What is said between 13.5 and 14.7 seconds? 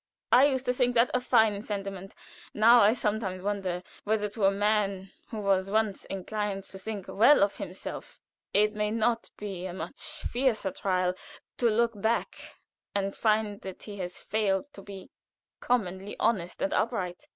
that he has failed